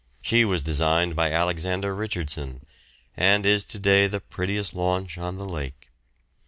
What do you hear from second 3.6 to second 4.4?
to day the